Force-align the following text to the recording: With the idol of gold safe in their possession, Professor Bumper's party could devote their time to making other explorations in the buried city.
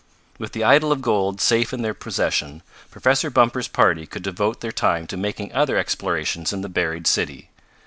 With 0.39 0.53
the 0.53 0.63
idol 0.63 0.91
of 0.91 1.03
gold 1.03 1.39
safe 1.39 1.71
in 1.71 1.83
their 1.83 1.93
possession, 1.93 2.63
Professor 2.89 3.29
Bumper's 3.29 3.67
party 3.67 4.07
could 4.07 4.23
devote 4.23 4.59
their 4.61 4.71
time 4.71 5.05
to 5.05 5.15
making 5.15 5.53
other 5.53 5.77
explorations 5.77 6.51
in 6.51 6.61
the 6.61 6.69
buried 6.69 7.05
city. 7.05 7.49